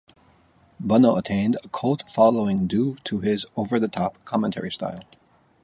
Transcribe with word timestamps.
Bunnell 0.79 1.15
attained 1.15 1.57
a 1.63 1.69
cult 1.69 2.09
following 2.09 2.65
due 2.65 2.97
to 3.03 3.19
his 3.19 3.45
over-the-top 3.55 4.25
commentary 4.25 4.71
style. 4.71 5.03